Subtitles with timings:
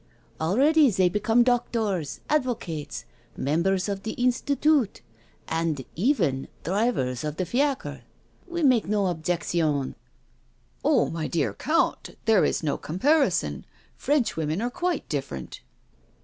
[0.39, 3.05] Already they become doctors— advocates—
[3.37, 5.01] members of the Institute—
[5.47, 8.01] and even drivers of the fiacres!
[8.47, 9.93] We make no objections.""
[10.83, 13.57] Oh, my dear Count, there is no comparison•
[13.95, 15.61] French women are quite different.